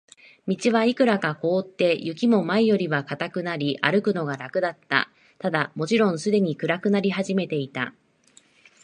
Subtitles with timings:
[0.47, 5.11] 道はいくらか凍って、雪も前よりは固くなり、歩くのが楽だった。
[5.37, 7.93] ただ、もちろんすでに暗くなり始めていた。